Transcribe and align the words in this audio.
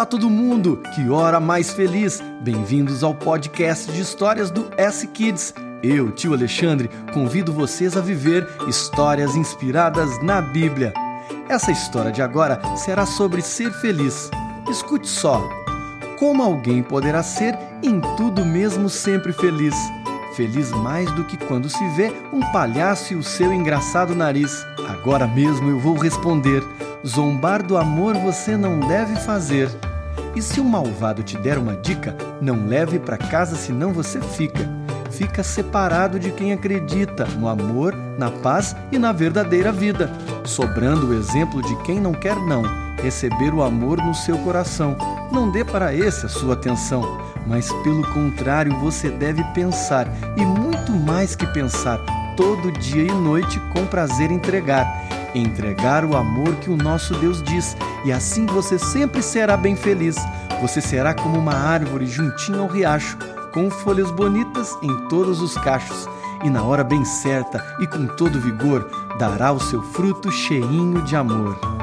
Olá 0.00 0.06
todo 0.06 0.30
mundo, 0.30 0.80
que 0.94 1.10
hora 1.10 1.38
mais 1.38 1.74
feliz! 1.74 2.22
Bem-vindos 2.40 3.04
ao 3.04 3.14
podcast 3.14 3.92
de 3.92 4.00
histórias 4.00 4.50
do 4.50 4.66
S 4.78 5.06
Kids. 5.06 5.52
Eu, 5.82 6.10
tio 6.10 6.32
Alexandre, 6.32 6.88
convido 7.12 7.52
vocês 7.52 7.94
a 7.98 8.00
viver 8.00 8.48
histórias 8.66 9.36
inspiradas 9.36 10.08
na 10.22 10.40
Bíblia. 10.40 10.94
Essa 11.50 11.70
história 11.70 12.10
de 12.10 12.22
agora 12.22 12.58
será 12.78 13.04
sobre 13.04 13.42
ser 13.42 13.70
feliz. 13.72 14.30
Escute 14.70 15.06
só. 15.06 15.46
Como 16.18 16.42
alguém 16.42 16.82
poderá 16.82 17.22
ser 17.22 17.54
em 17.82 18.00
tudo 18.16 18.42
mesmo 18.42 18.88
sempre 18.88 19.34
feliz? 19.34 19.74
Feliz 20.34 20.70
mais 20.70 21.12
do 21.12 21.24
que 21.24 21.36
quando 21.36 21.68
se 21.68 21.86
vê 21.90 22.10
um 22.32 22.40
palhaço 22.52 23.12
e 23.12 23.16
o 23.16 23.22
seu 23.22 23.52
engraçado 23.52 24.14
nariz. 24.14 24.64
Agora 24.88 25.26
mesmo 25.26 25.68
eu 25.68 25.78
vou 25.78 25.98
responder. 25.98 26.64
Zombar 27.06 27.62
do 27.62 27.76
amor 27.76 28.16
você 28.16 28.56
não 28.56 28.80
deve 28.80 29.14
fazer. 29.16 29.68
E 30.34 30.42
se 30.42 30.60
um 30.60 30.64
malvado 30.64 31.22
te 31.22 31.36
der 31.38 31.58
uma 31.58 31.76
dica, 31.76 32.16
não 32.40 32.66
leve 32.66 32.98
para 32.98 33.18
casa 33.18 33.56
senão 33.56 33.92
você 33.92 34.20
fica. 34.20 34.68
Fica 35.10 35.42
separado 35.42 36.18
de 36.18 36.30
quem 36.30 36.52
acredita 36.52 37.26
no 37.26 37.48
amor, 37.48 37.94
na 38.18 38.30
paz 38.30 38.76
e 38.92 38.98
na 38.98 39.12
verdadeira 39.12 39.72
vida, 39.72 40.10
sobrando 40.44 41.08
o 41.08 41.14
exemplo 41.14 41.60
de 41.62 41.76
quem 41.82 42.00
não 42.00 42.12
quer 42.12 42.36
não 42.36 42.62
receber 43.02 43.52
o 43.52 43.62
amor 43.62 43.98
no 43.98 44.14
seu 44.14 44.38
coração. 44.38 44.96
Não 45.32 45.50
dê 45.50 45.64
para 45.64 45.94
esse 45.94 46.26
a 46.26 46.28
sua 46.28 46.54
atenção, 46.54 47.02
mas 47.46 47.72
pelo 47.82 48.06
contrário, 48.12 48.78
você 48.78 49.10
deve 49.10 49.42
pensar 49.52 50.06
e 50.36 50.44
muito 50.44 50.92
mais 50.92 51.34
que 51.34 51.46
pensar, 51.46 51.98
todo 52.36 52.72
dia 52.72 53.02
e 53.02 53.12
noite 53.12 53.58
com 53.72 53.86
prazer 53.86 54.30
entregar 54.30 54.86
entregar 55.34 56.04
o 56.04 56.16
amor 56.16 56.56
que 56.56 56.70
o 56.70 56.76
nosso 56.76 57.14
Deus 57.14 57.42
diz, 57.42 57.76
e 58.04 58.12
assim 58.12 58.46
você 58.46 58.78
sempre 58.78 59.22
será 59.22 59.56
bem 59.56 59.76
feliz. 59.76 60.16
Você 60.60 60.80
será 60.80 61.14
como 61.14 61.38
uma 61.38 61.54
árvore 61.54 62.06
juntinho 62.06 62.60
ao 62.60 62.68
riacho, 62.68 63.16
com 63.52 63.70
folhas 63.70 64.10
bonitas 64.10 64.76
em 64.82 65.08
todos 65.08 65.40
os 65.40 65.54
cachos, 65.54 66.08
e 66.44 66.50
na 66.50 66.62
hora 66.62 66.84
bem 66.84 67.04
certa 67.04 67.64
e 67.80 67.86
com 67.86 68.06
todo 68.06 68.40
vigor 68.40 68.88
dará 69.18 69.52
o 69.52 69.60
seu 69.60 69.82
fruto 69.82 70.30
cheinho 70.30 71.02
de 71.02 71.16
amor. 71.16 71.79